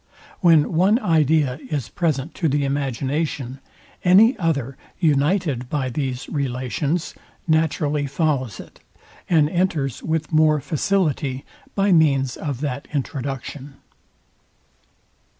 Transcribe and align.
When 0.39 0.73
one 0.73 0.97
idea 0.97 1.59
is 1.69 1.87
present 1.89 2.33
to 2.33 2.49
the 2.49 2.65
imagination, 2.65 3.59
any 4.03 4.35
other, 4.39 4.75
united 4.97 5.69
by 5.69 5.91
these 5.91 6.27
relations, 6.27 7.13
naturally 7.47 8.07
follows 8.07 8.59
it, 8.59 8.79
and 9.29 9.47
enters 9.47 10.01
with 10.01 10.31
more 10.33 10.59
facility 10.59 11.45
by 11.75 11.91
means 11.91 12.35
of 12.35 12.61
that 12.61 12.87
introduction. 12.91 13.75